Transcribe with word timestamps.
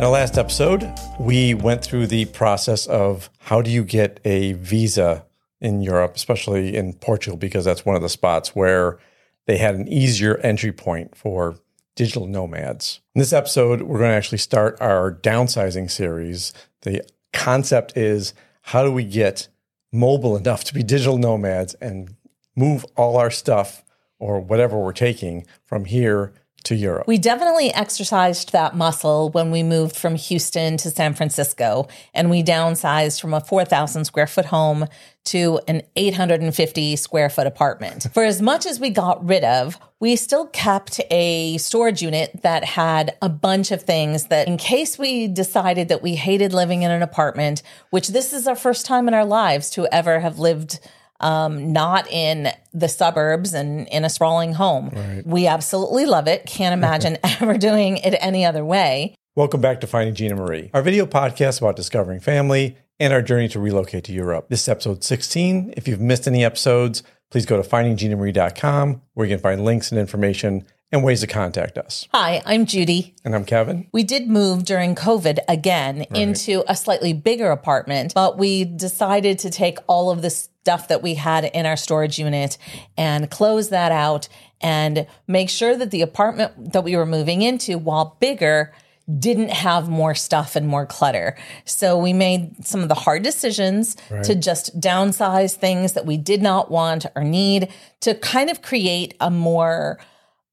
In 0.00 0.04
our 0.04 0.12
last 0.12 0.38
episode, 0.38 0.90
we 1.18 1.52
went 1.52 1.84
through 1.84 2.06
the 2.06 2.24
process 2.24 2.86
of 2.86 3.28
how 3.38 3.60
do 3.60 3.70
you 3.70 3.84
get 3.84 4.18
a 4.24 4.54
visa 4.54 5.26
in 5.60 5.82
Europe, 5.82 6.16
especially 6.16 6.74
in 6.74 6.94
Portugal, 6.94 7.36
because 7.36 7.66
that's 7.66 7.84
one 7.84 7.96
of 7.96 8.00
the 8.00 8.08
spots 8.08 8.56
where 8.56 8.98
they 9.46 9.58
had 9.58 9.74
an 9.74 9.86
easier 9.88 10.38
entry 10.38 10.72
point 10.72 11.14
for 11.14 11.56
digital 11.96 12.26
nomads. 12.26 13.00
In 13.14 13.18
this 13.18 13.34
episode, 13.34 13.82
we're 13.82 13.98
going 13.98 14.08
to 14.08 14.16
actually 14.16 14.38
start 14.38 14.80
our 14.80 15.12
downsizing 15.12 15.90
series. 15.90 16.54
The 16.80 17.02
concept 17.34 17.94
is 17.94 18.32
how 18.62 18.82
do 18.82 18.90
we 18.90 19.04
get 19.04 19.48
mobile 19.92 20.34
enough 20.34 20.64
to 20.64 20.72
be 20.72 20.82
digital 20.82 21.18
nomads 21.18 21.74
and 21.74 22.16
move 22.56 22.86
all 22.96 23.18
our 23.18 23.30
stuff 23.30 23.84
or 24.18 24.40
whatever 24.40 24.78
we're 24.78 24.94
taking 24.94 25.46
from 25.66 25.84
here 25.84 26.32
to 26.64 26.74
Europe. 26.74 27.06
We 27.06 27.18
definitely 27.18 27.72
exercised 27.72 28.52
that 28.52 28.76
muscle 28.76 29.30
when 29.30 29.50
we 29.50 29.62
moved 29.62 29.96
from 29.96 30.14
Houston 30.14 30.76
to 30.78 30.90
San 30.90 31.14
Francisco 31.14 31.88
and 32.14 32.30
we 32.30 32.42
downsized 32.42 33.20
from 33.20 33.34
a 33.34 33.40
4,000 33.40 34.04
square 34.04 34.26
foot 34.26 34.46
home 34.46 34.86
to 35.26 35.60
an 35.68 35.82
850 35.96 36.96
square 36.96 37.28
foot 37.28 37.46
apartment. 37.46 38.08
For 38.14 38.24
as 38.24 38.40
much 38.40 38.66
as 38.66 38.80
we 38.80 38.90
got 38.90 39.24
rid 39.24 39.44
of, 39.44 39.78
we 40.00 40.16
still 40.16 40.46
kept 40.46 41.00
a 41.10 41.58
storage 41.58 42.02
unit 42.02 42.40
that 42.42 42.64
had 42.64 43.16
a 43.20 43.28
bunch 43.28 43.70
of 43.70 43.82
things 43.82 44.26
that, 44.26 44.48
in 44.48 44.56
case 44.56 44.98
we 44.98 45.28
decided 45.28 45.88
that 45.88 46.02
we 46.02 46.14
hated 46.14 46.54
living 46.54 46.82
in 46.82 46.90
an 46.90 47.02
apartment, 47.02 47.62
which 47.90 48.08
this 48.08 48.32
is 48.32 48.46
our 48.46 48.56
first 48.56 48.86
time 48.86 49.08
in 49.08 49.14
our 49.14 49.26
lives 49.26 49.68
to 49.70 49.86
ever 49.92 50.20
have 50.20 50.38
lived 50.38 50.80
um, 51.20 51.72
not 51.72 52.10
in 52.10 52.48
the 52.72 52.88
suburbs 52.88 53.54
and 53.54 53.88
in 53.88 54.04
a 54.04 54.10
sprawling 54.10 54.54
home. 54.54 54.90
Right. 54.90 55.22
We 55.26 55.46
absolutely 55.46 56.06
love 56.06 56.26
it. 56.26 56.46
Can't 56.46 56.72
imagine 56.72 57.18
ever 57.24 57.56
doing 57.56 57.98
it 57.98 58.16
any 58.20 58.44
other 58.44 58.64
way. 58.64 59.14
Welcome 59.36 59.60
back 59.60 59.80
to 59.80 59.86
Finding 59.86 60.14
Gina 60.14 60.34
Marie, 60.34 60.70
our 60.74 60.82
video 60.82 61.06
podcast 61.06 61.60
about 61.60 61.76
discovering 61.76 62.20
family 62.20 62.76
and 62.98 63.12
our 63.12 63.22
journey 63.22 63.48
to 63.48 63.60
relocate 63.60 64.04
to 64.04 64.12
Europe. 64.12 64.48
This 64.48 64.62
is 64.62 64.68
episode 64.68 65.04
16. 65.04 65.74
If 65.76 65.86
you've 65.88 66.00
missed 66.00 66.26
any 66.26 66.44
episodes, 66.44 67.02
please 67.30 67.46
go 67.46 67.60
to 67.60 67.66
findingginamarie.com 67.66 69.02
where 69.14 69.26
you 69.26 69.34
can 69.34 69.42
find 69.42 69.64
links 69.64 69.92
and 69.92 70.00
information 70.00 70.66
and 70.92 71.04
ways 71.04 71.20
to 71.20 71.26
contact 71.26 71.78
us. 71.78 72.08
Hi, 72.12 72.42
I'm 72.44 72.66
Judy. 72.66 73.14
And 73.24 73.34
I'm 73.34 73.44
Kevin. 73.44 73.88
We 73.92 74.02
did 74.02 74.28
move 74.28 74.64
during 74.64 74.94
COVID 74.94 75.38
again 75.48 75.98
right. 75.98 76.20
into 76.20 76.64
a 76.68 76.74
slightly 76.74 77.12
bigger 77.12 77.50
apartment, 77.50 78.12
but 78.14 78.38
we 78.38 78.64
decided 78.64 79.38
to 79.40 79.50
take 79.50 79.78
all 79.86 80.10
of 80.10 80.22
the 80.22 80.30
stuff 80.62 80.88
that 80.88 81.02
we 81.02 81.14
had 81.14 81.44
in 81.44 81.64
our 81.64 81.76
storage 81.76 82.18
unit 82.18 82.58
and 82.96 83.30
close 83.30 83.70
that 83.70 83.92
out 83.92 84.28
and 84.60 85.06
make 85.26 85.48
sure 85.48 85.74
that 85.76 85.90
the 85.90 86.02
apartment 86.02 86.72
that 86.72 86.84
we 86.84 86.96
were 86.96 87.06
moving 87.06 87.40
into, 87.40 87.78
while 87.78 88.16
bigger, 88.20 88.72
didn't 89.18 89.50
have 89.50 89.88
more 89.88 90.14
stuff 90.14 90.54
and 90.54 90.68
more 90.68 90.86
clutter. 90.86 91.36
So 91.64 91.98
we 91.98 92.12
made 92.12 92.64
some 92.64 92.80
of 92.80 92.88
the 92.88 92.94
hard 92.94 93.22
decisions 93.22 93.96
right. 94.10 94.22
to 94.24 94.34
just 94.34 94.78
downsize 94.78 95.54
things 95.54 95.94
that 95.94 96.06
we 96.06 96.16
did 96.16 96.42
not 96.42 96.70
want 96.70 97.06
or 97.16 97.24
need 97.24 97.68
to 98.00 98.14
kind 98.14 98.50
of 98.50 98.62
create 98.62 99.14
a 99.18 99.30
more 99.30 99.98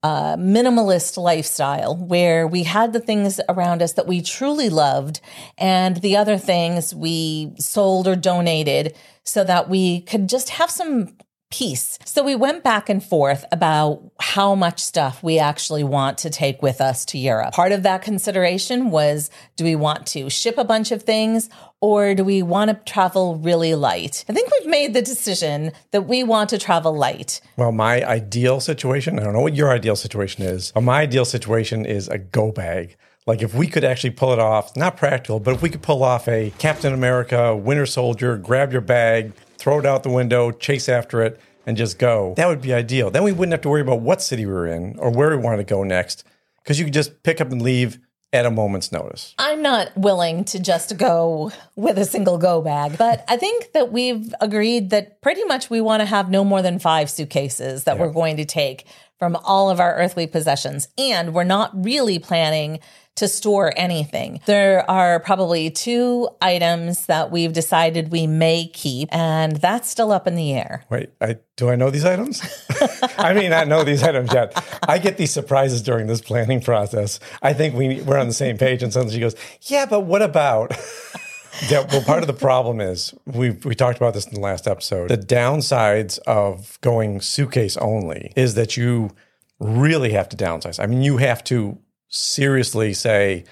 uh, 0.03 0.37
minimalist 0.37 1.17
lifestyle 1.17 1.95
where 1.95 2.47
we 2.47 2.63
had 2.63 2.93
the 2.93 2.99
things 2.99 3.41
around 3.49 3.81
us 3.81 3.93
that 3.93 4.07
we 4.07 4.21
truly 4.21 4.69
loved 4.69 5.19
and 5.57 5.97
the 5.97 6.15
other 6.15 6.37
things 6.37 6.95
we 6.95 7.51
sold 7.57 8.07
or 8.07 8.15
donated 8.15 8.95
so 9.27 9.43
that 9.43 9.69
we 9.69 10.01
could 10.01 10.29
just 10.29 10.49
have 10.49 10.71
some 10.71 11.15
peace. 11.49 11.97
So 12.03 12.23
we 12.23 12.35
went 12.35 12.63
back 12.63 12.89
and 12.89 13.03
forth 13.03 13.45
about 13.51 14.03
how 14.19 14.53
much 14.53 14.79
stuff 14.83 15.23
we 15.23 15.39
actually 15.39 15.83
want 15.83 16.17
to 16.19 16.29
take 16.29 16.61
with 16.61 16.81
us 16.81 17.05
to 17.05 17.17
Europe. 17.17 17.53
Part 17.53 17.71
of 17.71 17.83
that 17.83 18.01
consideration 18.01 18.91
was 18.91 19.29
do 19.55 19.63
we 19.63 19.75
want 19.75 20.05
to 20.07 20.29
ship 20.29 20.57
a 20.57 20.65
bunch 20.65 20.91
of 20.91 21.03
things 21.03 21.49
or 21.79 22.15
do 22.15 22.23
we 22.25 22.41
want 22.41 22.69
to 22.69 22.91
travel 22.91 23.37
really 23.37 23.75
light? 23.75 24.25
I 24.27 24.33
think 24.33 24.49
we've 24.51 24.69
made 24.69 24.93
the 24.93 25.01
decision 25.01 25.71
that 25.91 26.01
we 26.01 26.23
want 26.23 26.49
to 26.49 26.57
travel 26.57 26.93
light. 26.93 27.39
Well, 27.55 27.71
my 27.71 28.03
ideal 28.03 28.59
situation, 28.59 29.17
I 29.17 29.23
don't 29.23 29.33
know 29.33 29.41
what 29.41 29.55
your 29.55 29.71
ideal 29.71 29.95
situation 29.95 30.43
is, 30.43 30.71
but 30.73 30.81
my 30.81 31.01
ideal 31.01 31.25
situation 31.25 31.85
is 31.85 32.09
a 32.09 32.17
go 32.17 32.51
bag. 32.51 32.97
Like 33.27 33.41
if 33.41 33.53
we 33.53 33.67
could 33.67 33.83
actually 33.83 34.11
pull 34.11 34.31
it 34.31 34.39
off, 34.39 34.75
not 34.77 34.95
practical, 34.95 35.41
but 35.41 35.53
if 35.53 35.61
we 35.61 35.69
could 35.69 35.81
pull 35.81 36.01
off 36.01 36.29
a 36.29 36.51
Captain 36.57 36.93
America, 36.93 37.55
Winter 37.55 37.85
Soldier, 37.85 38.37
grab 38.37 38.71
your 38.71 38.81
bag, 38.81 39.33
throw 39.57 39.79
it 39.79 39.85
out 39.85 40.03
the 40.03 40.09
window, 40.09 40.51
chase 40.51 40.87
after 40.87 41.21
it, 41.21 41.39
and 41.65 41.75
just 41.75 41.99
go. 41.99 42.33
That 42.37 42.47
would 42.47 42.61
be 42.61 42.73
ideal. 42.73 43.11
Then 43.11 43.23
we 43.23 43.33
wouldn't 43.33 43.51
have 43.51 43.61
to 43.61 43.69
worry 43.69 43.81
about 43.81 43.99
what 43.99 44.21
city 44.21 44.45
we 44.45 44.53
were 44.53 44.65
in 44.65 44.97
or 44.97 45.11
where 45.11 45.29
we 45.29 45.35
wanted 45.35 45.57
to 45.57 45.63
go 45.65 45.83
next 45.83 46.23
because 46.63 46.79
you 46.79 46.85
could 46.85 46.93
just 46.93 47.21
pick 47.23 47.41
up 47.41 47.51
and 47.51 47.61
leave 47.61 47.99
at 48.33 48.45
a 48.45 48.51
moment's 48.51 48.91
notice. 48.91 49.33
I'm 49.37 49.61
not 49.61 49.95
willing 49.97 50.43
to 50.45 50.59
just 50.59 50.97
go 50.97 51.51
with 51.75 51.97
a 51.97 52.05
single 52.05 52.37
go 52.37 52.61
bag, 52.61 52.97
but 52.97 53.23
I 53.27 53.37
think 53.37 53.71
that 53.73 53.91
we've 53.91 54.33
agreed 54.41 54.89
that 54.89 55.21
pretty 55.21 55.43
much 55.45 55.69
we 55.69 55.81
want 55.81 56.01
to 56.01 56.05
have 56.05 56.29
no 56.29 56.43
more 56.43 56.61
than 56.61 56.79
five 56.79 57.09
suitcases 57.09 57.85
that 57.85 57.95
yeah. 57.95 58.01
we're 58.01 58.11
going 58.11 58.37
to 58.37 58.45
take 58.45 58.85
from 59.19 59.35
all 59.37 59.69
of 59.69 59.79
our 59.79 59.95
earthly 59.95 60.27
possessions. 60.27 60.87
And 60.97 61.33
we're 61.33 61.43
not 61.43 61.71
really 61.83 62.19
planning 62.19 62.79
to 63.17 63.27
store 63.27 63.73
anything. 63.75 64.39
There 64.45 64.89
are 64.89 65.19
probably 65.19 65.71
two 65.71 66.29
items 66.39 67.07
that 67.07 67.31
we've 67.31 67.51
decided 67.51 68.11
we 68.11 68.27
may 68.27 68.67
keep, 68.67 69.09
and 69.11 69.55
that's 69.55 69.89
still 69.89 70.11
up 70.11 70.27
in 70.27 70.35
the 70.35 70.53
air. 70.53 70.85
Wait, 70.89 71.09
I, 71.19 71.37
do 71.55 71.69
I 71.69 71.75
know 71.75 71.89
these 71.89 72.05
items? 72.05 72.41
I 73.17 73.33
mean, 73.33 73.53
I 73.53 73.63
know 73.63 73.83
these 73.83 74.03
items 74.03 74.31
yet. 74.31 74.53
I 74.87 74.99
get 74.99 75.17
these 75.17 75.33
surprises 75.33 75.81
during 75.81 76.05
this 76.05 76.21
planning 76.21 76.61
process. 76.61 77.19
I 77.41 77.53
think 77.53 77.73
we, 77.73 78.01
we're 78.01 78.19
on 78.19 78.27
the 78.27 78.33
same 78.33 78.57
page, 78.57 78.83
and 78.83 78.93
suddenly 78.93 79.15
she 79.15 79.19
goes, 79.19 79.35
Yeah, 79.63 79.87
but 79.87 80.01
what 80.01 80.21
about? 80.21 80.73
yeah, 81.69 81.85
well, 81.91 82.01
part 82.01 82.23
of 82.23 82.27
the 82.27 82.33
problem 82.33 82.79
is 82.79 83.13
we 83.25 83.51
we 83.51 83.75
talked 83.75 83.97
about 83.97 84.13
this 84.13 84.27
in 84.27 84.33
the 84.33 84.39
last 84.39 84.67
episode. 84.67 85.09
The 85.09 85.17
downsides 85.17 86.19
of 86.19 86.79
going 86.81 87.21
suitcase 87.21 87.77
only 87.77 88.33
is 88.35 88.55
that 88.55 88.77
you 88.77 89.11
really 89.59 90.11
have 90.11 90.29
to 90.29 90.37
downsize. 90.37 90.81
I 90.81 90.85
mean, 90.85 91.01
you 91.01 91.17
have 91.17 91.43
to 91.45 91.77
seriously 92.09 92.93
say 92.93 93.43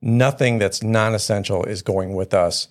nothing 0.00 0.58
that's 0.58 0.82
non-essential 0.82 1.64
is 1.64 1.82
going 1.82 2.14
with 2.14 2.34
us 2.34 2.68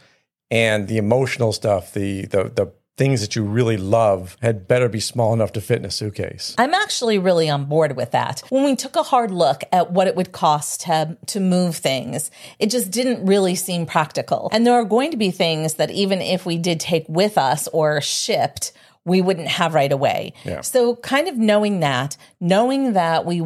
and 0.52 0.88
the 0.88 0.98
emotional 0.98 1.52
stuff 1.52 1.94
the 1.94 2.26
the 2.28 2.44
the 2.56 2.72
things 2.96 3.22
that 3.22 3.36
you 3.36 3.44
really 3.44 3.78
love 3.78 4.38
had 4.42 4.68
better 4.68 4.88
be 4.88 5.00
small 5.00 5.34
enough 5.34 5.52
to 5.54 5.62
fit 5.62 5.80
in 5.80 5.86
a 5.86 5.92
suitcase. 5.92 6.54
I'm 6.58 6.74
actually 6.74 7.18
really 7.18 7.50
on 7.50 7.66
board 7.66 7.96
with 7.96 8.12
that. 8.12 8.42
When 8.50 8.64
we 8.64 8.76
took 8.76 8.96
a 8.96 9.04
hard 9.04 9.32
look 9.32 9.64
at 9.72 9.92
what 9.92 10.08
it 10.08 10.16
would 10.16 10.32
cost 10.32 10.82
to, 10.82 11.18
to 11.28 11.40
move 11.40 11.76
things, 11.76 12.30
it 12.60 12.70
just 12.70 12.92
didn't 12.92 13.26
really 13.26 13.56
seem 13.56 13.86
practical. 13.86 14.50
And 14.52 14.66
there 14.66 14.76
are 14.76 14.86
going 14.86 15.12
to 15.12 15.18
be 15.18 15.32
things 15.32 15.76
that 15.76 15.90
even 15.90 16.22
if 16.22 16.46
we 16.46 16.58
did 16.58 16.80
take 16.80 17.06
with 17.10 17.38
us 17.38 17.68
or 17.70 18.00
shipped, 18.02 18.74
we 19.06 19.22
wouldn't 19.22 19.48
have 19.48 19.74
right 19.74 19.92
away. 19.92 20.34
Yeah. 20.46 20.62
So 20.62 20.96
kind 20.98 21.28
of 21.28 21.36
knowing 21.36 21.80
that, 21.80 22.16
knowing 22.40 22.94
that 22.94 23.26
we 23.26 23.44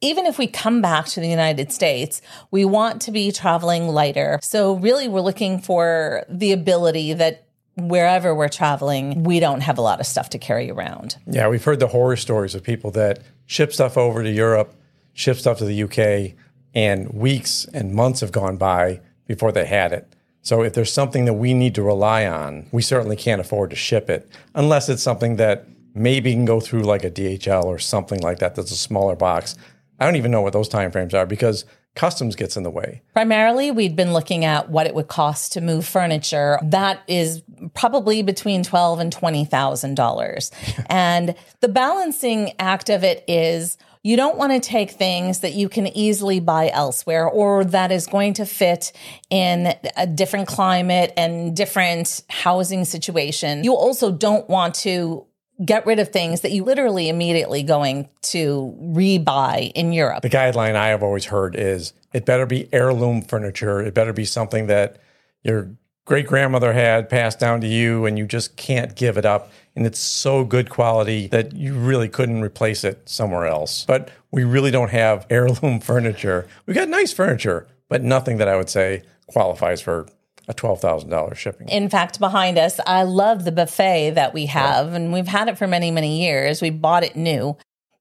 even 0.00 0.26
if 0.26 0.38
we 0.38 0.46
come 0.46 0.80
back 0.80 1.06
to 1.06 1.20
the 1.20 1.28
United 1.28 1.72
States, 1.72 2.22
we 2.52 2.64
want 2.64 3.02
to 3.02 3.10
be 3.10 3.32
traveling 3.32 3.88
lighter. 3.88 4.38
So, 4.42 4.74
really, 4.74 5.08
we're 5.08 5.22
looking 5.22 5.60
for 5.60 6.24
the 6.28 6.52
ability 6.52 7.14
that 7.14 7.47
wherever 7.78 8.34
we're 8.34 8.48
traveling, 8.48 9.22
we 9.22 9.40
don't 9.40 9.60
have 9.60 9.78
a 9.78 9.80
lot 9.80 10.00
of 10.00 10.06
stuff 10.06 10.30
to 10.30 10.38
carry 10.38 10.70
around. 10.70 11.16
Yeah, 11.26 11.48
we've 11.48 11.62
heard 11.62 11.80
the 11.80 11.88
horror 11.88 12.16
stories 12.16 12.54
of 12.54 12.62
people 12.62 12.90
that 12.92 13.20
ship 13.46 13.72
stuff 13.72 13.96
over 13.96 14.22
to 14.22 14.30
Europe, 14.30 14.74
ship 15.12 15.36
stuff 15.36 15.58
to 15.58 15.64
the 15.64 15.82
UK, 15.84 16.36
and 16.74 17.08
weeks 17.10 17.66
and 17.72 17.94
months 17.94 18.20
have 18.20 18.32
gone 18.32 18.56
by 18.56 19.00
before 19.26 19.52
they 19.52 19.66
had 19.66 19.92
it. 19.92 20.12
So, 20.42 20.62
if 20.62 20.72
there's 20.74 20.92
something 20.92 21.24
that 21.26 21.34
we 21.34 21.52
need 21.52 21.74
to 21.74 21.82
rely 21.82 22.26
on, 22.26 22.68
we 22.72 22.82
certainly 22.82 23.16
can't 23.16 23.40
afford 23.40 23.70
to 23.70 23.76
ship 23.76 24.08
it 24.08 24.28
unless 24.54 24.88
it's 24.88 25.02
something 25.02 25.36
that 25.36 25.66
maybe 25.94 26.32
can 26.32 26.44
go 26.44 26.60
through 26.60 26.82
like 26.82 27.04
a 27.04 27.10
DHL 27.10 27.64
or 27.64 27.78
something 27.78 28.20
like 28.20 28.38
that 28.38 28.54
that's 28.54 28.70
a 28.70 28.76
smaller 28.76 29.16
box 29.16 29.56
I 29.98 30.04
don't 30.04 30.16
even 30.16 30.30
know 30.30 30.40
what 30.40 30.52
those 30.52 30.68
timeframes 30.68 31.14
are 31.14 31.26
because 31.26 31.64
customs 31.94 32.36
gets 32.36 32.56
in 32.56 32.62
the 32.62 32.70
way. 32.70 33.02
Primarily, 33.12 33.70
we'd 33.70 33.96
been 33.96 34.12
looking 34.12 34.44
at 34.44 34.70
what 34.70 34.86
it 34.86 34.94
would 34.94 35.08
cost 35.08 35.52
to 35.54 35.60
move 35.60 35.84
furniture. 35.84 36.58
That 36.62 37.00
is 37.08 37.42
probably 37.74 38.22
between 38.22 38.62
twelve 38.62 39.00
and 39.00 39.12
twenty 39.12 39.44
thousand 39.44 39.94
dollars. 39.94 40.50
and 40.86 41.34
the 41.60 41.68
balancing 41.68 42.52
act 42.58 42.88
of 42.88 43.02
it 43.04 43.24
is 43.26 43.76
you 44.04 44.16
don't 44.16 44.38
want 44.38 44.52
to 44.52 44.60
take 44.60 44.92
things 44.92 45.40
that 45.40 45.54
you 45.54 45.68
can 45.68 45.86
easily 45.88 46.40
buy 46.40 46.70
elsewhere 46.70 47.28
or 47.28 47.64
that 47.64 47.90
is 47.90 48.06
going 48.06 48.32
to 48.34 48.46
fit 48.46 48.92
in 49.28 49.74
a 49.96 50.06
different 50.06 50.46
climate 50.46 51.12
and 51.16 51.56
different 51.56 52.22
housing 52.30 52.84
situation. 52.84 53.64
You 53.64 53.74
also 53.74 54.12
don't 54.12 54.48
want 54.48 54.76
to 54.76 55.26
get 55.64 55.84
rid 55.86 55.98
of 55.98 56.10
things 56.10 56.42
that 56.42 56.52
you 56.52 56.64
literally 56.64 57.08
immediately 57.08 57.62
going 57.62 58.08
to 58.22 58.76
rebuy 58.80 59.72
in 59.74 59.92
Europe. 59.92 60.22
The 60.22 60.30
guideline 60.30 60.76
I 60.76 60.88
have 60.88 61.02
always 61.02 61.26
heard 61.26 61.56
is 61.56 61.92
it 62.12 62.24
better 62.24 62.46
be 62.46 62.68
heirloom 62.72 63.22
furniture. 63.22 63.80
It 63.80 63.94
better 63.94 64.12
be 64.12 64.24
something 64.24 64.68
that 64.68 64.98
your 65.42 65.70
great 66.04 66.26
grandmother 66.26 66.72
had 66.72 67.08
passed 67.08 67.38
down 67.38 67.60
to 67.60 67.66
you 67.66 68.06
and 68.06 68.18
you 68.18 68.26
just 68.26 68.56
can't 68.56 68.94
give 68.94 69.18
it 69.18 69.26
up. 69.26 69.50
And 69.76 69.86
it's 69.86 69.98
so 69.98 70.44
good 70.44 70.70
quality 70.70 71.26
that 71.28 71.52
you 71.54 71.74
really 71.74 72.08
couldn't 72.08 72.40
replace 72.40 72.82
it 72.82 73.08
somewhere 73.08 73.46
else. 73.46 73.84
But 73.84 74.10
we 74.30 74.44
really 74.44 74.70
don't 74.70 74.90
have 74.90 75.26
heirloom 75.30 75.80
furniture. 75.80 76.48
We 76.66 76.74
got 76.74 76.88
nice 76.88 77.12
furniture, 77.12 77.66
but 77.88 78.02
nothing 78.02 78.38
that 78.38 78.48
I 78.48 78.56
would 78.56 78.70
say 78.70 79.02
qualifies 79.26 79.80
for 79.80 80.08
a 80.48 80.54
$12,000 80.54 81.34
shipping. 81.34 81.68
In 81.68 81.90
fact, 81.90 82.18
behind 82.18 82.58
us, 82.58 82.80
I 82.86 83.02
love 83.02 83.44
the 83.44 83.52
buffet 83.52 84.12
that 84.12 84.32
we 84.32 84.46
have, 84.46 84.94
and 84.94 85.12
we've 85.12 85.28
had 85.28 85.48
it 85.48 85.58
for 85.58 85.66
many, 85.66 85.90
many 85.90 86.22
years. 86.22 86.62
We 86.62 86.70
bought 86.70 87.04
it 87.04 87.14
new. 87.14 87.56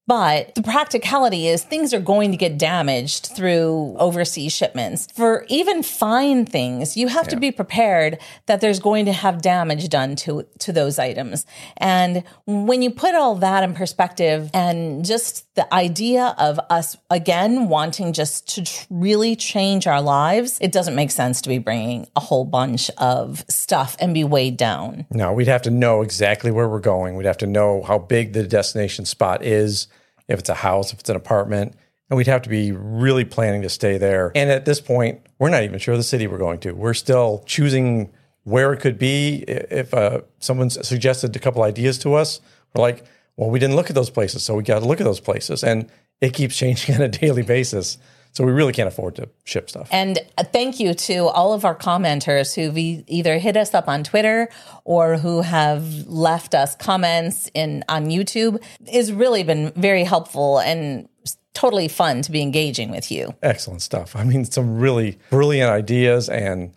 But 0.08 0.56
the 0.56 0.64
practicality 0.64 1.48
is 1.48 1.64
things 1.64 1.94
are 1.94 2.00
going 2.00 2.32
to 2.32 2.38
get 2.38 2.58
damaged 2.58 3.28
through 3.36 3.96
overseas 4.00 4.54
shipments. 4.54 5.10
For 5.14 5.46
even 5.50 5.84
fine 5.84 6.46
things, 6.46 6.96
you 6.96 7.10
have 7.10 7.26
yeah. 7.26 7.32
to 7.32 7.36
be 7.36 7.52
prepared 7.52 8.18
that 8.46 8.62
there's 8.62 8.80
going 8.80 9.06
to 9.06 9.14
have 9.14 9.42
damage 9.42 9.90
done 9.90 10.16
to, 10.18 10.48
to 10.60 10.72
those 10.72 10.98
items. 10.98 11.46
And 11.76 12.24
when 12.46 12.82
you 12.82 12.90
put 12.90 13.16
all 13.16 13.36
that 13.36 13.64
in 13.64 13.74
perspective 13.74 14.50
and 14.54 15.04
just 15.04 15.54
the 15.56 15.72
idea 15.74 16.34
of 16.38 16.58
us 16.70 16.96
again 17.10 17.68
wanting 17.68 18.14
just 18.14 18.48
to 18.56 18.64
tr- 18.64 18.86
really 18.90 19.36
change 19.36 19.88
our 19.88 20.02
lives, 20.02 20.58
it 20.62 20.72
doesn't 20.72 20.96
make 20.96 21.12
sense 21.12 21.42
to 21.42 21.50
be 21.50 21.58
bringing 21.58 22.08
a 22.16 22.22
whole 22.22 22.46
bunch 22.46 22.90
of 22.98 23.44
stuff 23.50 23.98
and 24.00 24.14
be 24.14 24.24
weighed 24.24 24.56
down. 24.56 25.06
No, 25.12 25.34
we'd 25.34 25.48
have 25.48 25.64
to 25.64 25.72
know 25.72 26.02
exactly 26.02 26.50
where 26.50 26.70
we're 26.70 26.80
going. 26.80 27.18
We'd 27.18 27.26
have 27.26 27.38
to 27.40 27.48
know 27.48 27.82
how 27.82 28.00
big 28.00 28.32
the 28.32 28.44
destination 28.44 29.04
spot 29.04 29.44
is 29.44 29.88
if 30.28 30.40
it's 30.40 30.50
a 30.50 30.56
house, 30.56 30.94
if 30.94 31.00
it's 31.00 31.10
an 31.10 31.16
apartment. 31.16 31.76
And 32.10 32.18
we'd 32.18 32.28
have 32.28 32.42
to 32.44 32.50
be 32.50 32.72
really 32.72 33.26
planning 33.26 33.62
to 33.64 33.70
stay 33.70 33.98
there. 33.98 34.32
And 34.34 34.50
at 34.50 34.66
this 34.66 34.80
point, 34.80 35.22
we're 35.40 35.50
not 35.50 35.64
even 35.64 35.80
sure 35.80 35.98
the 35.98 36.04
city 36.04 36.28
we're 36.28 36.38
going 36.38 36.60
to. 36.60 36.72
We're 36.72 36.94
still 36.94 37.44
choosing 37.46 38.12
where 38.44 38.72
it 38.72 38.80
could 38.80 38.98
be. 38.98 39.44
If 39.48 39.94
uh, 39.94 40.22
someone's 40.40 40.88
suggested 40.88 41.36
a 41.36 41.40
couple 41.40 41.64
ideas 41.64 41.98
to 42.00 42.14
us, 42.14 42.40
we're 42.74 42.82
like, 42.82 43.04
well, 43.36 43.50
we 43.50 43.60
didn't 43.60 43.76
look 43.76 43.90
at 43.90 43.96
those 43.96 44.10
places, 44.10 44.44
so 44.44 44.56
we 44.56 44.64
got 44.64 44.80
to 44.80 44.86
look 44.86 45.02
at 45.02 45.04
those 45.04 45.20
places. 45.20 45.64
And 45.64 45.90
it 46.22 46.34
keeps 46.34 46.56
changing 46.58 46.96
on 46.96 47.02
a 47.02 47.10
daily 47.10 47.44
basis. 47.44 47.98
So 48.38 48.44
we 48.44 48.52
really 48.52 48.72
can't 48.72 48.88
afford 48.88 49.16
to 49.16 49.30
ship 49.46 49.68
stuff. 49.68 49.90
And 49.92 50.20
thank 50.54 50.80
you 50.80 50.94
to 50.94 51.26
all 51.26 51.54
of 51.54 51.66
our 51.66 51.76
commenters 51.76 52.54
who've 52.54 52.78
either 52.78 53.40
hit 53.40 53.58
us 53.58 53.74
up 53.74 53.88
on 53.88 54.04
Twitter 54.04 54.50
or 54.84 55.18
who 55.18 55.42
have 55.42 56.06
left 56.06 56.54
us 56.54 56.76
comments 56.76 57.50
in 57.56 57.84
on 57.90 58.12
YouTube. 58.12 58.64
It's 58.86 59.10
really 59.10 59.42
been 59.42 59.72
very 59.76 60.04
helpful 60.04 60.60
and 60.60 61.10
totally 61.56 61.88
fun 61.88 62.22
to 62.22 62.32
be 62.32 62.44
engaging 62.44 62.92
with 62.92 63.12
you. 63.12 63.34
Excellent 63.42 63.82
stuff. 63.82 64.16
I 64.16 64.24
mean, 64.24 64.46
some 64.46 64.78
really 64.78 65.18
brilliant 65.32 65.72
ideas 65.72 66.30
and 66.30 66.76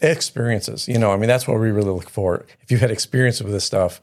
experiences. 0.00 0.86
You 0.86 1.00
know, 1.00 1.10
I 1.10 1.16
mean, 1.16 1.26
that's 1.26 1.48
what 1.48 1.58
we 1.58 1.72
really 1.72 1.90
look 1.90 2.10
for. 2.10 2.46
If 2.60 2.70
you've 2.70 2.80
had 2.80 2.92
experience 2.92 3.42
with 3.42 3.50
this 3.50 3.64
stuff, 3.64 4.00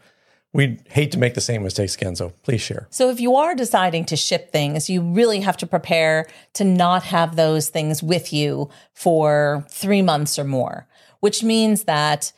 we 0.54 0.80
hate 0.88 1.12
to 1.12 1.18
make 1.18 1.34
the 1.34 1.42
same 1.42 1.64
mistakes 1.64 1.96
again, 1.96 2.16
so 2.16 2.30
please 2.44 2.62
share. 2.62 2.88
So, 2.92 3.10
if 3.10 3.20
you 3.20 3.36
are 3.36 3.56
deciding 3.56 4.06
to 4.06 4.16
ship 4.16 4.52
things, 4.52 4.90
you 4.90 5.02
really 5.02 5.42
have 5.42 5.58
to 5.58 5.68
prepare 5.68 6.28
to 6.54 6.64
not 6.64 7.04
have 7.04 7.36
those 7.36 7.70
things 7.70 8.04
with 8.04 8.32
you 8.32 8.70
for 8.94 9.66
three 9.70 10.04
months 10.04 10.38
or 10.38 10.44
more, 10.44 10.88
which 11.22 11.44
means 11.44 11.86
that 11.86 12.32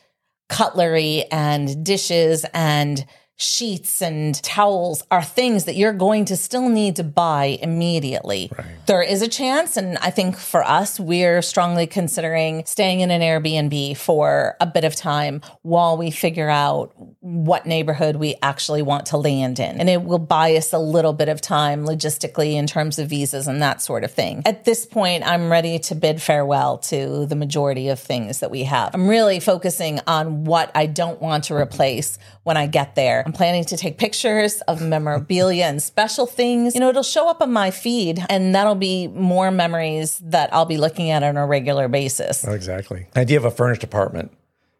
cutlery 0.48 1.24
and 1.30 1.84
dishes 1.84 2.46
and 2.54 3.04
sheets 3.38 4.00
and 4.00 4.42
towels 4.42 5.04
are 5.10 5.22
things 5.22 5.66
that 5.66 5.76
you're 5.76 5.92
going 5.92 6.24
to 6.24 6.36
still 6.36 6.68
need 6.68 6.96
to 6.96 7.04
buy 7.04 7.58
immediately. 7.60 8.50
Right. 8.56 8.66
There 8.86 9.02
is 9.02 9.20
a 9.20 9.28
chance, 9.28 9.76
and 9.76 9.98
I 9.98 10.10
think 10.10 10.38
for 10.38 10.62
us, 10.62 10.98
we're 10.98 11.42
strongly 11.42 11.86
considering 11.86 12.64
staying 12.64 13.00
in 13.00 13.10
an 13.10 13.20
Airbnb 13.20 13.98
for 13.98 14.56
a 14.60 14.66
bit 14.66 14.84
of 14.84 14.94
time 14.94 15.42
while 15.62 15.98
we 15.98 16.10
figure 16.10 16.48
out 16.48 16.94
what 17.20 17.66
neighborhood 17.66 18.16
we 18.16 18.36
actually 18.42 18.82
want 18.82 19.06
to 19.06 19.18
land 19.18 19.58
in. 19.58 19.80
And 19.80 19.90
it 19.90 20.02
will 20.02 20.18
buy 20.18 20.56
us 20.56 20.72
a 20.72 20.78
little 20.78 21.12
bit 21.12 21.28
of 21.28 21.40
time 21.40 21.84
logistically 21.84 22.54
in 22.54 22.66
terms 22.66 22.98
of 22.98 23.10
visas 23.10 23.46
and 23.46 23.60
that 23.60 23.82
sort 23.82 24.04
of 24.04 24.12
thing. 24.12 24.42
At 24.46 24.64
this 24.64 24.86
point, 24.86 25.24
I'm 25.26 25.50
ready 25.50 25.78
to 25.80 25.94
bid 25.94 26.22
farewell 26.22 26.78
to 26.78 27.26
the 27.26 27.36
majority 27.36 27.88
of 27.88 27.98
things 27.98 28.38
that 28.40 28.50
we 28.50 28.62
have. 28.64 28.94
I'm 28.94 29.08
really 29.08 29.40
focusing 29.40 30.00
on 30.06 30.44
what 30.44 30.70
I 30.74 30.86
don't 30.86 31.20
want 31.20 31.44
to 31.44 31.54
replace 31.54 32.18
when 32.46 32.56
I 32.56 32.68
get 32.68 32.94
there. 32.94 33.24
I'm 33.26 33.32
planning 33.32 33.64
to 33.64 33.76
take 33.76 33.98
pictures 33.98 34.60
of 34.62 34.80
memorabilia 34.80 35.64
and 35.64 35.82
special 35.82 36.26
things. 36.26 36.74
You 36.74 36.80
know, 36.80 36.90
it'll 36.90 37.02
show 37.02 37.28
up 37.28 37.42
on 37.42 37.52
my 37.52 37.72
feed 37.72 38.24
and 38.30 38.54
that'll 38.54 38.76
be 38.76 39.08
more 39.08 39.50
memories 39.50 40.18
that 40.18 40.54
I'll 40.54 40.64
be 40.64 40.76
looking 40.76 41.10
at 41.10 41.24
on 41.24 41.36
a 41.36 41.44
regular 41.44 41.88
basis. 41.88 42.44
Exactly. 42.44 43.08
The 43.14 43.20
idea 43.20 43.38
of 43.38 43.44
a 43.44 43.50
furnished 43.50 43.82
apartment 43.82 44.30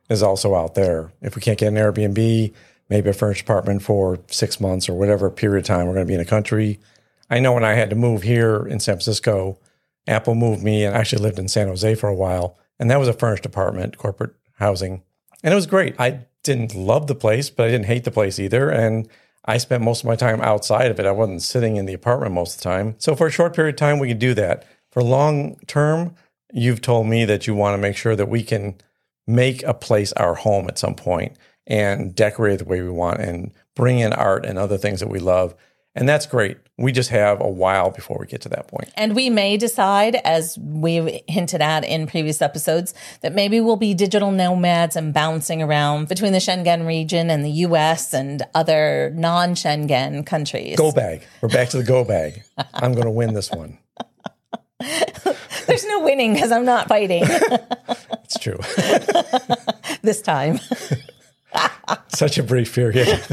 is 0.09 0.23
also 0.23 0.55
out 0.55 0.77
there. 0.77 1.11
If 1.21 1.35
we 1.35 1.43
can't 1.43 1.59
get 1.59 1.67
an 1.67 1.75
Airbnb, 1.75 2.55
maybe 2.89 3.11
a 3.11 3.13
furnished 3.13 3.43
apartment 3.43 3.83
for 3.83 4.21
six 4.29 4.61
months 4.61 4.89
or 4.89 4.95
whatever 4.95 5.29
period 5.29 5.65
of 5.65 5.67
time 5.67 5.89
we're 5.89 5.95
going 5.95 6.07
to 6.07 6.09
be 6.09 6.15
in 6.15 6.21
a 6.21 6.25
country. 6.25 6.79
I 7.29 7.41
know 7.41 7.53
when 7.53 7.65
I 7.65 7.73
had 7.73 7.91
to 7.91 7.97
move 7.97 8.23
here 8.23 8.65
in 8.65 8.79
San 8.79 8.95
Francisco, 8.95 9.59
Apple 10.07 10.37
moved 10.37 10.62
me 10.62 10.85
and 10.85 10.95
I 10.95 11.01
actually 11.01 11.25
lived 11.25 11.41
in 11.41 11.49
San 11.49 11.67
Jose 11.67 11.97
for 11.97 12.09
a 12.09 12.15
while. 12.15 12.57
And 12.79 12.93
that 12.93 13.01
was 13.01 13.09
a 13.09 13.12
furnished 13.12 13.45
apartment, 13.45 13.99
corporate 13.99 14.35
housing. 14.55 15.03
And 15.43 15.53
it 15.53 15.57
was 15.57 15.67
great. 15.67 15.97
I 15.99 16.21
didn't 16.47 16.75
love 16.75 17.07
the 17.07 17.15
place, 17.15 17.51
but 17.51 17.67
I 17.67 17.71
didn't 17.71 17.87
hate 17.87 18.05
the 18.05 18.11
place 18.11 18.39
either. 18.39 18.71
And 18.71 19.09
I 19.45 19.59
spent 19.59 19.85
most 19.85 20.01
of 20.01 20.07
my 20.07 20.17
time 20.17 20.41
outside 20.41 20.91
of 20.91 20.99
it. 20.99 21.07
I 21.07 21.13
wasn't 21.13 21.43
sitting 21.43 21.77
in 21.77 21.87
the 21.87 21.95
apartment 21.95 22.35
most 22.35 22.57
of 22.57 22.63
the 22.63 22.69
time. 22.69 22.97
So 22.99 23.15
for 23.15 23.27
a 23.27 23.31
short 23.31 23.55
period 23.55 23.75
of 23.75 23.79
time, 23.79 23.99
we 23.99 24.09
could 24.09 24.19
do 24.19 24.35
that. 24.35 24.67
For 24.91 25.03
long 25.03 25.57
term, 25.67 26.15
you've 26.53 26.81
told 26.81 27.07
me 27.07 27.25
that 27.27 27.47
you 27.47 27.55
want 27.55 27.75
to 27.75 27.83
make 27.83 27.97
sure 27.97 28.17
that 28.17 28.29
we 28.29 28.43
can 28.43 28.77
make 29.27 29.63
a 29.63 29.75
place 29.75 30.13
our 30.15 30.35
home 30.35 30.69
at 30.69 30.79
some 30.79 30.95
point 30.95 31.37
and 31.67 32.15
decorate 32.15 32.55
it 32.55 32.59
the 32.59 32.65
way 32.65 32.81
we 32.81 32.91
want 32.91 33.21
and 33.21 33.53
bring 33.75 33.99
in 33.99 34.13
art 34.13 34.47
and 34.47 34.59
other 34.59 34.79
things 34.79 35.01
that 35.01 35.09
we 35.09 35.19
love. 35.19 35.55
And 35.97 36.07
that's 36.07 36.27
great. 36.27 36.59
We 36.77 36.93
just 36.93 37.09
have 37.09 37.41
a 37.41 37.49
while 37.49 37.91
before 37.91 38.19
we 38.21 38.27
get 38.27 38.43
to 38.43 38.51
that 38.51 38.69
point. 38.69 38.93
And 38.97 39.17
we 39.17 39.31
may 39.31 39.57
decide, 39.57 40.17
as 40.17 40.59
we've 40.59 41.23
hinted 41.27 41.63
at 41.63 41.85
in 41.85 42.07
previous 42.07 42.43
episodes, 42.43 42.93
that 43.23 43.35
maybe 43.35 43.63
we'll 43.63 43.77
be 43.77 43.95
digital 43.95 44.31
nomads 44.31 44.95
and 44.95 45.15
bouncing 45.15 45.63
around 45.63 46.09
between 46.09 46.33
the 46.33 46.39
Schengen 46.39 46.87
region 46.87 47.31
and 47.31 47.43
the 47.43 47.51
US 47.51 48.13
and 48.13 48.43
other 48.55 49.11
non 49.15 49.55
Schengen 49.55 50.27
countries. 50.27 50.77
Go 50.77 50.93
bag. 50.93 51.23
We're 51.41 51.49
back 51.49 51.71
to 51.71 51.79
the 51.79 51.85
go 51.85 52.05
bag. 52.05 52.43
I'm 52.75 52.93
going 52.93 53.07
to 53.07 53.11
win 53.11 53.33
this 53.33 53.51
one. 53.51 53.79
There's 55.67 55.87
no 55.87 56.01
winning 56.01 56.35
because 56.35 56.53
I'm 56.53 56.67
not 56.67 56.89
fighting. 56.89 57.23
it's 58.23 58.39
true. 58.39 58.59
this 60.03 60.21
time. 60.21 60.61
Such 62.09 62.37
a 62.37 62.43
brief 62.43 62.75
period 62.75 63.25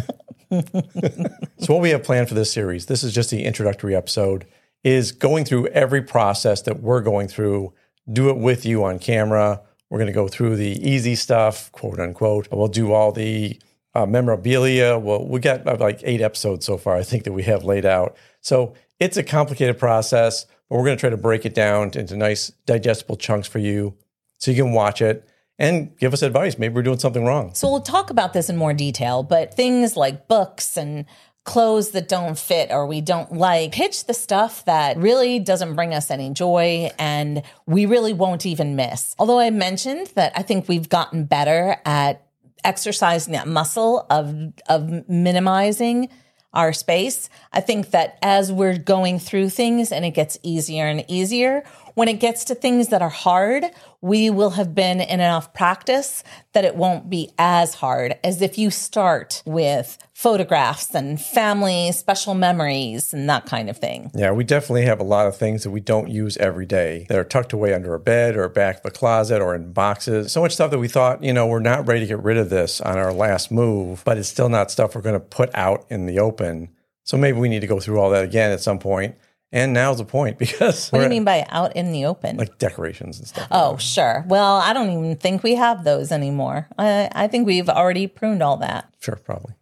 so 1.57 1.73
what 1.73 1.81
we 1.81 1.89
have 1.89 2.03
planned 2.03 2.27
for 2.27 2.35
this 2.35 2.51
series, 2.51 2.85
this 2.85 3.03
is 3.03 3.13
just 3.13 3.29
the 3.29 3.43
introductory 3.43 3.95
episode, 3.95 4.45
is 4.83 5.11
going 5.11 5.45
through 5.45 5.67
every 5.67 6.01
process 6.01 6.61
that 6.63 6.81
we're 6.81 7.01
going 7.01 7.27
through, 7.27 7.73
do 8.11 8.29
it 8.29 8.37
with 8.37 8.65
you 8.65 8.83
on 8.83 8.99
camera. 8.99 9.61
We're 9.89 9.99
going 9.99 10.07
to 10.07 10.13
go 10.13 10.27
through 10.27 10.57
the 10.57 10.89
easy 10.89 11.15
stuff, 11.15 11.71
quote 11.71 11.99
unquote. 11.99 12.47
We'll 12.51 12.67
do 12.67 12.91
all 12.91 13.11
the 13.11 13.59
uh, 13.95 14.05
memorabilia. 14.05 14.97
Well, 14.97 15.25
we 15.27 15.39
got 15.39 15.65
like 15.79 16.01
eight 16.03 16.21
episodes 16.21 16.65
so 16.65 16.77
far, 16.77 16.95
I 16.95 17.03
think, 17.03 17.23
that 17.23 17.33
we 17.33 17.43
have 17.43 17.63
laid 17.63 17.85
out. 17.85 18.17
So 18.41 18.73
it's 18.99 19.17
a 19.17 19.23
complicated 19.23 19.77
process, 19.77 20.45
but 20.69 20.77
we're 20.77 20.85
going 20.85 20.97
to 20.97 21.01
try 21.01 21.09
to 21.09 21.17
break 21.17 21.45
it 21.45 21.53
down 21.53 21.91
into 21.95 22.17
nice, 22.17 22.49
digestible 22.65 23.17
chunks 23.17 23.47
for 23.47 23.59
you 23.59 23.95
so 24.37 24.51
you 24.51 24.61
can 24.61 24.73
watch 24.73 25.01
it 25.01 25.27
and 25.59 25.95
give 25.97 26.13
us 26.13 26.21
advice. 26.21 26.57
Maybe 26.57 26.73
we're 26.73 26.81
doing 26.81 26.99
something 26.99 27.25
wrong. 27.25 27.53
So 27.53 27.69
we'll 27.69 27.81
talk 27.81 28.09
about 28.09 28.33
this 28.33 28.49
in 28.49 28.57
more 28.57 28.73
detail, 28.73 29.23
but 29.23 29.53
things 29.53 29.95
like 29.95 30.27
books 30.27 30.77
and 30.77 31.05
clothes 31.43 31.91
that 31.91 32.07
don't 32.07 32.37
fit 32.37 32.71
or 32.71 32.87
we 32.87 33.01
don't 33.01 33.33
like, 33.33 33.73
pitch 33.73 34.05
the 34.05 34.13
stuff 34.13 34.63
that 34.65 34.97
really 34.97 35.39
doesn't 35.39 35.75
bring 35.75 35.93
us 35.93 36.09
any 36.09 36.29
joy 36.29 36.89
and 36.97 37.43
we 37.65 37.85
really 37.85 38.13
won't 38.13 38.45
even 38.45 38.75
miss. 38.75 39.13
Although 39.19 39.39
I 39.39 39.49
mentioned 39.49 40.07
that 40.15 40.31
I 40.35 40.41
think 40.41 40.67
we've 40.67 40.87
gotten 40.87 41.25
better 41.25 41.75
at 41.85 42.25
exercising 42.63 43.33
that 43.33 43.47
muscle 43.47 44.05
of 44.09 44.53
of 44.69 45.09
minimizing 45.09 46.09
our 46.53 46.71
space. 46.71 47.29
I 47.51 47.61
think 47.61 47.91
that 47.91 48.17
as 48.21 48.51
we're 48.51 48.77
going 48.77 49.17
through 49.19 49.49
things 49.49 49.91
and 49.91 50.05
it 50.05 50.11
gets 50.11 50.37
easier 50.43 50.85
and 50.85 51.03
easier, 51.07 51.63
when 51.95 52.07
it 52.07 52.19
gets 52.19 52.45
to 52.45 52.55
things 52.55 52.89
that 52.89 53.01
are 53.01 53.09
hard, 53.09 53.65
we 54.03 54.29
will 54.29 54.49
have 54.51 54.75
been 54.75 54.99
in 54.99 55.21
enough 55.21 55.53
practice 55.53 56.25
that 56.51 56.65
it 56.65 56.75
won't 56.75 57.09
be 57.09 57.31
as 57.39 57.75
hard 57.75 58.19
as 58.21 58.41
if 58.41 58.57
you 58.57 58.69
start 58.69 59.41
with 59.45 59.97
photographs 60.13 60.93
and 60.93 61.21
family 61.21 61.89
special 61.93 62.33
memories 62.33 63.13
and 63.13 63.29
that 63.29 63.45
kind 63.45 63.69
of 63.69 63.77
thing. 63.77 64.11
Yeah, 64.13 64.31
we 64.31 64.43
definitely 64.43 64.83
have 64.83 64.99
a 64.99 65.05
lot 65.05 65.25
of 65.25 65.37
things 65.37 65.63
that 65.63 65.71
we 65.71 65.79
don't 65.79 66.09
use 66.09 66.35
every 66.35 66.65
day 66.65 67.05
that 67.07 67.17
are 67.17 67.23
tucked 67.23 67.53
away 67.53 67.73
under 67.73 67.93
a 67.93 67.99
bed 67.99 68.35
or 68.35 68.49
back 68.49 68.79
of 68.79 68.85
a 68.85 68.91
closet 68.91 69.41
or 69.41 69.55
in 69.55 69.71
boxes. 69.71 70.33
So 70.33 70.41
much 70.41 70.51
stuff 70.51 70.71
that 70.71 70.79
we 70.79 70.89
thought, 70.89 71.23
you 71.23 71.31
know, 71.31 71.47
we're 71.47 71.59
not 71.59 71.87
ready 71.87 72.01
to 72.01 72.05
get 72.05 72.21
rid 72.21 72.35
of 72.35 72.49
this 72.49 72.81
on 72.81 72.97
our 72.97 73.13
last 73.13 73.51
move, 73.51 74.03
but 74.03 74.17
it's 74.17 74.27
still 74.27 74.49
not 74.49 74.69
stuff 74.69 74.95
we're 74.95 75.01
going 75.01 75.13
to 75.13 75.21
put 75.21 75.49
out 75.55 75.85
in 75.89 76.07
the 76.07 76.19
open. 76.19 76.67
So 77.05 77.15
maybe 77.15 77.39
we 77.39 77.47
need 77.47 77.61
to 77.61 77.67
go 77.67 77.79
through 77.79 77.99
all 78.01 78.09
that 78.09 78.25
again 78.25 78.51
at 78.51 78.59
some 78.59 78.79
point 78.79 79.15
and 79.53 79.71
now's 79.71 79.99
the 79.99 80.05
point 80.05 80.37
because 80.39 80.89
what 80.89 80.99
do 80.99 81.05
you 81.05 81.09
mean 81.09 81.23
by 81.23 81.45
out 81.49 81.77
in 81.77 81.93
the 81.93 82.05
open? 82.05 82.35
Like 82.35 82.57
decorations 82.57 83.19
and 83.19 83.27
stuff. 83.27 83.47
Oh, 83.51 83.77
sure. 83.77 84.25
Well, 84.27 84.55
I 84.55 84.73
don't 84.73 84.89
even 84.89 85.15
think 85.15 85.43
we 85.43 85.55
have 85.55 85.85
those 85.85 86.11
anymore. 86.11 86.67
I, 86.77 87.07
I 87.13 87.27
think 87.27 87.45
we've 87.45 87.69
already 87.69 88.07
pruned 88.07 88.43
all 88.43 88.57
that. 88.57 88.93
Sure, 88.99 89.15
probably. 89.15 89.53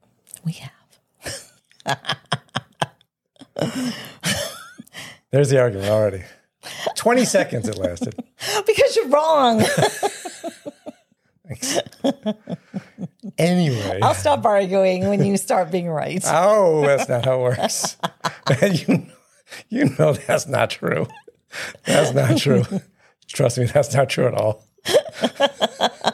We 0.44 0.54
have. 0.54 0.72
There's 5.32 5.50
the 5.50 5.60
argument 5.60 5.90
already. 5.90 6.24
20 6.96 7.26
seconds 7.26 7.68
it 7.68 7.78
lasted. 7.78 8.16
because 8.66 8.96
you're 8.96 9.10
wrong. 9.10 9.62
Anyway. 13.38 14.00
I'll 14.02 14.14
stop 14.14 14.46
arguing 14.46 15.08
when 15.08 15.24
you 15.24 15.38
start 15.38 15.72
being 15.72 15.90
right. 15.90 16.22
Oh, 16.26 16.82
that's 16.82 17.10
not 17.10 17.26
how 17.26 17.40
it 17.40 17.42
works. 17.42 17.98
you, 18.88 19.06
you 19.70 19.90
know 19.98 20.14
that's 20.14 20.48
not 20.48 20.70
true. 20.70 21.08
That's 21.86 22.14
not 22.14 22.38
true. 22.38 22.64
Trust 23.28 23.58
me, 23.58 23.66
that's 23.66 23.94
not 23.94 24.10
true 24.10 24.28
at 24.28 24.34
all. 24.34 24.66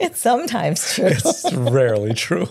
It's 0.00 0.20
sometimes 0.20 0.94
true. 0.94 1.06
It's 1.06 1.52
rarely 1.54 2.12
true. 2.14 2.46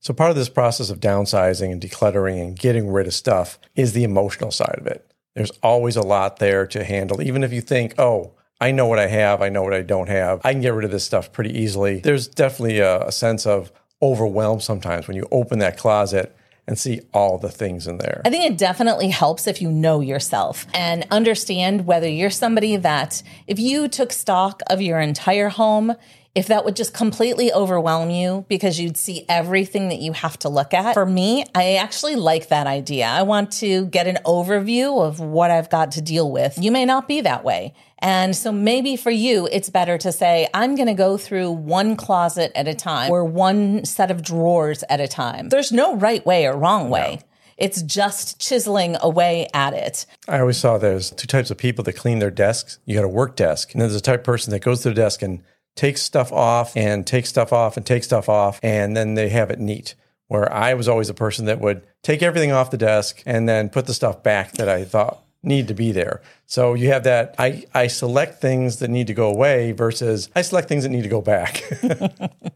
so, 0.00 0.12
part 0.14 0.30
of 0.30 0.36
this 0.36 0.48
process 0.48 0.90
of 0.90 1.00
downsizing 1.00 1.72
and 1.72 1.80
decluttering 1.80 2.40
and 2.40 2.58
getting 2.58 2.92
rid 2.92 3.06
of 3.06 3.14
stuff 3.14 3.58
is 3.74 3.92
the 3.92 4.04
emotional 4.04 4.50
side 4.50 4.76
of 4.78 4.86
it. 4.86 5.10
There's 5.34 5.50
always 5.62 5.96
a 5.96 6.02
lot 6.02 6.38
there 6.38 6.66
to 6.68 6.84
handle. 6.84 7.22
Even 7.22 7.42
if 7.44 7.52
you 7.52 7.62
think, 7.62 7.94
oh, 7.98 8.34
I 8.60 8.70
know 8.70 8.86
what 8.86 8.98
I 8.98 9.06
have, 9.06 9.40
I 9.42 9.48
know 9.48 9.62
what 9.62 9.74
I 9.74 9.82
don't 9.82 10.08
have, 10.08 10.40
I 10.44 10.52
can 10.52 10.60
get 10.60 10.74
rid 10.74 10.84
of 10.84 10.90
this 10.90 11.04
stuff 11.04 11.32
pretty 11.32 11.58
easily. 11.58 12.00
There's 12.00 12.28
definitely 12.28 12.78
a, 12.80 13.06
a 13.06 13.12
sense 13.12 13.46
of 13.46 13.72
overwhelm 14.02 14.60
sometimes 14.60 15.08
when 15.08 15.16
you 15.16 15.26
open 15.32 15.60
that 15.60 15.78
closet 15.78 16.36
and 16.66 16.78
see 16.78 17.00
all 17.12 17.38
the 17.38 17.50
things 17.50 17.86
in 17.86 17.98
there. 17.98 18.22
I 18.24 18.30
think 18.30 18.44
it 18.44 18.56
definitely 18.56 19.08
helps 19.08 19.46
if 19.46 19.60
you 19.60 19.70
know 19.70 20.00
yourself 20.00 20.66
and 20.74 21.06
understand 21.10 21.86
whether 21.86 22.08
you're 22.08 22.30
somebody 22.30 22.76
that, 22.76 23.22
if 23.46 23.58
you 23.58 23.88
took 23.88 24.12
stock 24.12 24.62
of 24.68 24.80
your 24.80 25.00
entire 25.00 25.48
home, 25.48 25.96
if 26.34 26.46
that 26.46 26.64
would 26.64 26.76
just 26.76 26.94
completely 26.94 27.52
overwhelm 27.52 28.10
you 28.10 28.46
because 28.48 28.80
you'd 28.80 28.96
see 28.96 29.24
everything 29.28 29.88
that 29.88 30.00
you 30.00 30.12
have 30.12 30.38
to 30.38 30.48
look 30.48 30.72
at. 30.72 30.94
For 30.94 31.04
me, 31.04 31.44
I 31.54 31.74
actually 31.74 32.16
like 32.16 32.48
that 32.48 32.66
idea. 32.66 33.06
I 33.06 33.22
want 33.22 33.52
to 33.52 33.86
get 33.86 34.06
an 34.06 34.18
overview 34.24 35.04
of 35.04 35.20
what 35.20 35.50
I've 35.50 35.68
got 35.68 35.92
to 35.92 36.00
deal 36.00 36.30
with. 36.30 36.56
You 36.58 36.72
may 36.72 36.84
not 36.84 37.06
be 37.06 37.20
that 37.20 37.44
way. 37.44 37.74
And 37.98 38.34
so 38.34 38.50
maybe 38.50 38.96
for 38.96 39.10
you, 39.10 39.48
it's 39.52 39.70
better 39.70 39.98
to 39.98 40.10
say, 40.10 40.48
I'm 40.54 40.74
going 40.74 40.88
to 40.88 40.94
go 40.94 41.16
through 41.16 41.52
one 41.52 41.96
closet 41.96 42.50
at 42.54 42.66
a 42.66 42.74
time 42.74 43.10
or 43.10 43.24
one 43.24 43.84
set 43.84 44.10
of 44.10 44.22
drawers 44.22 44.82
at 44.88 45.00
a 45.00 45.06
time. 45.06 45.50
There's 45.50 45.70
no 45.70 45.96
right 45.96 46.24
way 46.24 46.46
or 46.46 46.56
wrong 46.56 46.90
way. 46.90 47.20
It's 47.58 47.82
just 47.82 48.40
chiseling 48.40 48.96
away 49.00 49.46
at 49.54 49.72
it. 49.74 50.06
I 50.26 50.40
always 50.40 50.56
saw 50.56 50.78
there's 50.78 51.10
two 51.10 51.28
types 51.28 51.50
of 51.50 51.58
people 51.58 51.84
that 51.84 51.92
clean 51.92 52.18
their 52.18 52.30
desks. 52.30 52.78
You 52.86 52.96
got 52.96 53.04
a 53.04 53.08
work 53.08 53.36
desk, 53.36 53.72
and 53.72 53.80
then 53.80 53.88
there's 53.88 54.00
a 54.00 54.02
type 54.02 54.20
of 54.20 54.24
person 54.24 54.50
that 54.50 54.62
goes 54.62 54.80
to 54.80 54.88
the 54.88 54.94
desk 54.96 55.22
and 55.22 55.42
takes 55.74 56.02
stuff 56.02 56.32
off 56.32 56.76
and 56.76 57.06
takes 57.06 57.28
stuff 57.28 57.52
off 57.52 57.76
and 57.76 57.84
takes 57.84 58.06
stuff 58.06 58.28
off, 58.28 58.60
and 58.62 58.96
then 58.96 59.14
they 59.14 59.28
have 59.28 59.50
it 59.50 59.58
neat. 59.58 59.94
Where 60.28 60.50
I 60.50 60.72
was 60.72 60.88
always 60.88 61.10
a 61.10 61.14
person 61.14 61.44
that 61.44 61.60
would 61.60 61.82
take 62.02 62.22
everything 62.22 62.52
off 62.52 62.70
the 62.70 62.78
desk 62.78 63.22
and 63.26 63.46
then 63.46 63.68
put 63.68 63.86
the 63.86 63.92
stuff 63.92 64.22
back 64.22 64.52
that 64.52 64.68
I 64.68 64.84
thought 64.84 65.22
need 65.42 65.68
to 65.68 65.74
be 65.74 65.92
there. 65.92 66.22
So 66.46 66.72
you 66.72 66.88
have 66.88 67.04
that 67.04 67.34
I, 67.38 67.64
I 67.74 67.88
select 67.88 68.40
things 68.40 68.78
that 68.78 68.88
need 68.88 69.08
to 69.08 69.14
go 69.14 69.28
away 69.28 69.72
versus 69.72 70.30
I 70.34 70.42
select 70.42 70.68
things 70.68 70.84
that 70.84 70.90
need 70.90 71.02
to 71.02 71.08
go 71.08 71.20
back. 71.20 71.62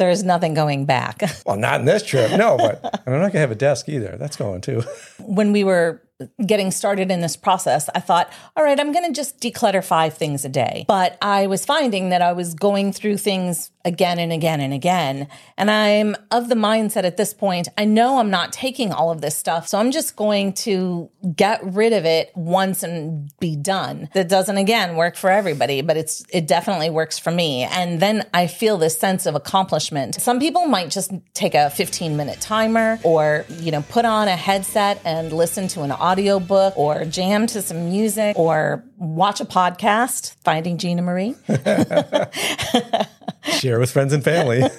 There 0.00 0.08
is 0.08 0.24
nothing 0.24 0.54
going 0.54 0.86
back. 0.86 1.20
well, 1.44 1.58
not 1.58 1.80
in 1.80 1.84
this 1.84 2.02
trip, 2.02 2.30
no, 2.30 2.56
but 2.56 3.02
I'm 3.06 3.20
not 3.20 3.32
gonna 3.32 3.40
have 3.40 3.50
a 3.50 3.54
desk 3.54 3.86
either. 3.86 4.16
That's 4.18 4.34
going 4.34 4.62
too. 4.62 4.82
when 5.18 5.52
we 5.52 5.62
were 5.62 6.00
getting 6.44 6.70
started 6.70 7.10
in 7.10 7.20
this 7.20 7.36
process, 7.36 7.88
I 7.94 8.00
thought, 8.00 8.32
all 8.56 8.64
right, 8.64 8.78
I'm 8.78 8.92
going 8.92 9.06
to 9.06 9.12
just 9.12 9.40
declutter 9.40 9.84
five 9.84 10.14
things 10.14 10.44
a 10.44 10.48
day. 10.48 10.84
But 10.88 11.18
I 11.22 11.46
was 11.46 11.64
finding 11.64 12.10
that 12.10 12.22
I 12.22 12.32
was 12.32 12.54
going 12.54 12.92
through 12.92 13.18
things 13.18 13.70
again 13.84 14.18
and 14.18 14.32
again 14.32 14.60
and 14.60 14.74
again. 14.74 15.26
And 15.56 15.70
I'm 15.70 16.16
of 16.30 16.48
the 16.48 16.54
mindset 16.54 17.04
at 17.04 17.16
this 17.16 17.32
point, 17.32 17.68
I 17.78 17.84
know 17.84 18.18
I'm 18.18 18.30
not 18.30 18.52
taking 18.52 18.92
all 18.92 19.10
of 19.10 19.20
this 19.20 19.36
stuff. 19.36 19.68
So 19.68 19.78
I'm 19.78 19.90
just 19.90 20.16
going 20.16 20.52
to 20.54 21.10
get 21.34 21.60
rid 21.64 21.92
of 21.92 22.04
it 22.04 22.30
once 22.34 22.82
and 22.82 23.30
be 23.40 23.56
done. 23.56 24.08
That 24.14 24.28
doesn't 24.28 24.56
again 24.56 24.96
work 24.96 25.16
for 25.16 25.30
everybody, 25.30 25.80
but 25.82 25.96
it's, 25.96 26.24
it 26.32 26.46
definitely 26.46 26.90
works 26.90 27.18
for 27.18 27.30
me. 27.30 27.64
And 27.64 28.00
then 28.00 28.26
I 28.34 28.46
feel 28.46 28.76
this 28.76 28.98
sense 28.98 29.26
of 29.26 29.34
accomplishment. 29.34 30.20
Some 30.20 30.40
people 30.40 30.66
might 30.66 30.90
just 30.90 31.12
take 31.34 31.54
a 31.54 31.70
15 31.70 32.16
minute 32.16 32.40
timer 32.40 32.98
or, 33.02 33.46
you 33.48 33.70
know, 33.70 33.82
put 33.82 34.04
on 34.04 34.28
a 34.28 34.36
headset 34.36 35.00
and 35.04 35.32
listen 35.32 35.68
to 35.68 35.82
an 35.82 35.92
audiobook 36.10 36.76
or 36.76 37.04
jam 37.04 37.46
to 37.46 37.62
some 37.62 37.88
music 37.90 38.38
or 38.38 38.84
watch 38.98 39.40
a 39.40 39.44
podcast, 39.44 40.34
Finding 40.42 40.78
Gina 40.78 41.02
Marie. 41.02 41.34
Share 43.58 43.78
with 43.78 43.90
friends 43.90 44.12
and 44.12 44.22
family. 44.22 44.62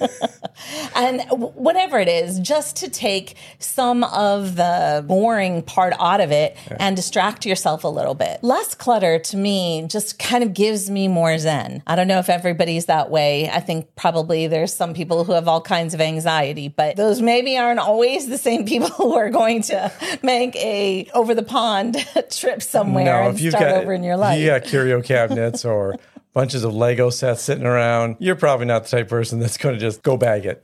and 0.95 1.21
whatever 1.29 1.99
it 1.99 2.07
is, 2.07 2.39
just 2.39 2.77
to 2.77 2.89
take 2.89 3.35
some 3.59 4.03
of 4.03 4.55
the 4.55 5.03
boring 5.07 5.61
part 5.61 5.93
out 5.99 6.21
of 6.21 6.31
it 6.31 6.55
yeah. 6.69 6.77
and 6.79 6.95
distract 6.95 7.45
yourself 7.45 7.83
a 7.83 7.87
little 7.87 8.13
bit. 8.13 8.43
Less 8.43 8.75
clutter 8.75 9.19
to 9.19 9.37
me 9.37 9.85
just 9.87 10.19
kind 10.19 10.43
of 10.43 10.53
gives 10.53 10.89
me 10.89 11.07
more 11.07 11.37
zen. 11.37 11.83
I 11.87 11.95
don't 11.95 12.07
know 12.07 12.19
if 12.19 12.29
everybody's 12.29 12.85
that 12.85 13.09
way. 13.09 13.49
I 13.49 13.59
think 13.59 13.95
probably 13.95 14.47
there's 14.47 14.73
some 14.73 14.93
people 14.93 15.23
who 15.23 15.33
have 15.33 15.47
all 15.47 15.61
kinds 15.61 15.93
of 15.93 16.01
anxiety, 16.01 16.67
but 16.67 16.95
those 16.95 17.21
maybe 17.21 17.57
aren't 17.57 17.79
always 17.79 18.27
the 18.27 18.37
same 18.37 18.65
people 18.65 18.89
who 18.97 19.15
are 19.15 19.29
going 19.29 19.61
to 19.63 19.91
make 20.21 20.55
a 20.55 21.09
over 21.13 21.33
the 21.35 21.43
pond 21.43 21.97
trip 22.31 22.61
somewhere 22.61 23.05
no, 23.05 23.29
and 23.29 23.39
start 23.39 23.63
got, 23.63 23.81
over 23.81 23.93
in 23.93 24.03
your 24.03 24.17
life. 24.17 24.43
Got 24.45 24.63
curio 24.65 25.01
cabinets 25.01 25.65
or 25.65 25.97
bunches 26.33 26.63
of 26.63 26.73
Lego 26.73 27.09
sets 27.09 27.41
sitting 27.41 27.65
around, 27.65 28.17
you're 28.19 28.35
probably 28.35 28.65
not 28.65 28.83
the 28.83 28.89
type 28.89 29.09
person 29.09 29.39
that's 29.39 29.57
going 29.57 29.75
to 29.75 29.79
just 29.79 30.01
go 30.03 30.17
bag 30.17 30.45
it. 30.45 30.61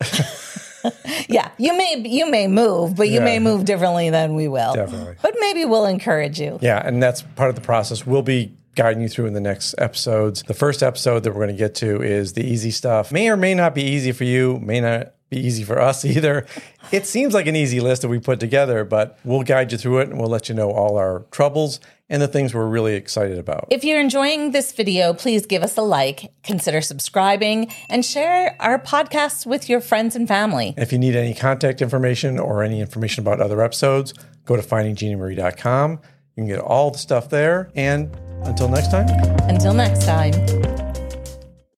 yeah, 1.29 1.51
you 1.57 1.75
may 1.75 2.03
you 2.05 2.29
may 2.29 2.47
move, 2.47 2.95
but 2.95 3.09
you 3.09 3.15
yeah. 3.15 3.25
may 3.25 3.39
move 3.39 3.65
differently 3.65 4.09
than 4.09 4.35
we 4.35 4.47
will. 4.47 4.73
Definitely. 4.73 5.15
But 5.21 5.35
maybe 5.39 5.65
we'll 5.65 5.85
encourage 5.85 6.39
you. 6.39 6.59
Yeah, 6.61 6.85
and 6.85 7.01
that's 7.01 7.21
part 7.21 7.49
of 7.49 7.55
the 7.55 7.61
process. 7.61 8.05
We'll 8.05 8.21
be 8.21 8.53
guiding 8.75 9.01
you 9.01 9.09
through 9.09 9.25
in 9.25 9.33
the 9.33 9.41
next 9.41 9.75
episodes. 9.79 10.43
The 10.43 10.53
first 10.53 10.83
episode 10.83 11.23
that 11.23 11.31
we're 11.31 11.45
going 11.45 11.55
to 11.55 11.59
get 11.59 11.75
to 11.75 12.01
is 12.01 12.33
the 12.33 12.45
easy 12.45 12.71
stuff. 12.71 13.11
May 13.11 13.27
or 13.29 13.35
may 13.35 13.55
not 13.55 13.73
be 13.73 13.83
easy 13.83 14.11
for 14.11 14.23
you, 14.23 14.59
may 14.59 14.79
not 14.79 15.13
be 15.29 15.39
easy 15.39 15.63
for 15.63 15.79
us 15.79 16.05
either. 16.05 16.45
It 16.91 17.05
seems 17.05 17.33
like 17.33 17.47
an 17.47 17.55
easy 17.55 17.79
list 17.79 18.01
that 18.01 18.07
we 18.07 18.19
put 18.19 18.39
together, 18.39 18.83
but 18.83 19.19
we'll 19.23 19.43
guide 19.43 19.71
you 19.71 19.77
through 19.77 19.99
it 19.99 20.09
and 20.09 20.19
we'll 20.19 20.29
let 20.29 20.49
you 20.49 20.55
know 20.55 20.71
all 20.71 20.97
our 20.97 21.25
troubles 21.31 21.79
and 22.09 22.21
the 22.21 22.27
things 22.27 22.53
we're 22.53 22.67
really 22.67 22.95
excited 22.95 23.37
about. 23.37 23.67
If 23.69 23.83
you're 23.83 23.99
enjoying 23.99 24.51
this 24.51 24.71
video, 24.71 25.13
please 25.13 25.45
give 25.45 25.61
us 25.61 25.75
a 25.77 25.81
like, 25.81 26.31
consider 26.43 26.79
subscribing, 26.79 27.71
and 27.89 28.05
share 28.05 28.55
our 28.61 28.79
podcasts 28.79 29.45
with 29.45 29.67
your 29.67 29.81
friends 29.81 30.15
and 30.15 30.27
family. 30.27 30.73
if 30.77 30.93
you 30.93 30.99
need 30.99 31.15
any 31.15 31.33
contact 31.33 31.81
information 31.81 32.39
or 32.39 32.63
any 32.63 32.79
information 32.79 33.23
about 33.23 33.41
other 33.41 33.61
episodes, 33.61 34.13
go 34.45 34.55
to 34.55 34.61
findingginamarie.com. 34.61 35.91
You 35.91 35.99
can 36.35 36.47
get 36.47 36.59
all 36.59 36.91
the 36.91 36.97
stuff 36.99 37.29
there. 37.29 37.69
And 37.75 38.15
until 38.43 38.69
next 38.69 38.91
time. 38.91 39.07
Until 39.49 39.73
next 39.73 40.05
time. 40.05 40.76